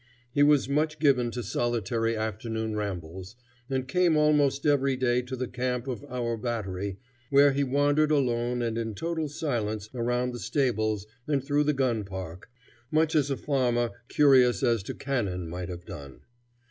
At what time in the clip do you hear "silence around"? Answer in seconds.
9.29-10.31